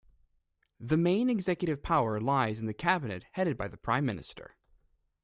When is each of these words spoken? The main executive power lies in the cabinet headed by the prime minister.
The 0.79 0.97
main 0.97 1.29
executive 1.29 1.83
power 1.83 2.19
lies 2.19 2.59
in 2.59 2.65
the 2.65 2.73
cabinet 2.73 3.23
headed 3.33 3.55
by 3.55 3.67
the 3.67 3.77
prime 3.77 4.03
minister. 4.03 4.55